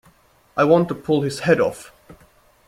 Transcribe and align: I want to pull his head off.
I 0.57 0.63
want 0.63 0.87
to 0.87 0.95
pull 0.95 1.21
his 1.21 1.41
head 1.41 1.61
off. 1.61 1.91